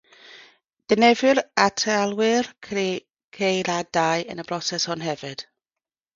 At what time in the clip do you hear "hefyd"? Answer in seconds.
5.11-5.47